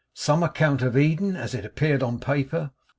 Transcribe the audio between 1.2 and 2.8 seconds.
AS IT APPEARED ON PAPER.